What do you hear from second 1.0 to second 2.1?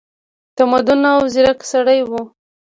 او ځیرک سړی